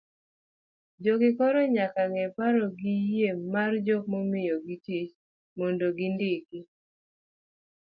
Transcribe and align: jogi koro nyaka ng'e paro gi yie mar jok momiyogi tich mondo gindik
jogi 1.03 1.29
koro 1.37 1.59
nyaka 1.75 2.03
ng'e 2.13 2.25
paro 2.37 2.65
gi 2.79 2.95
yie 3.13 3.29
mar 3.53 3.71
jok 3.87 4.03
momiyogi 4.11 4.75
tich 4.85 5.11
mondo 5.57 5.87
gindik 5.97 6.45